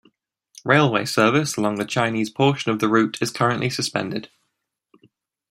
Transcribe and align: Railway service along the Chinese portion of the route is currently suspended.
Railway 0.65 1.05
service 1.05 1.57
along 1.57 1.75
the 1.75 1.85
Chinese 1.85 2.31
portion 2.31 2.71
of 2.71 2.79
the 2.79 2.87
route 2.87 3.19
is 3.21 3.29
currently 3.29 3.69
suspended. 3.69 4.31